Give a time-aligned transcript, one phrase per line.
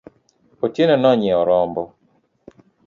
[0.65, 1.81] Otieno nonyiewo rombo